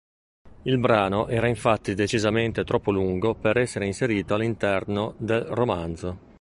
[0.63, 6.29] Il brano era infatti decisamente troppo lungo per essere inserito all'interno del romanzo.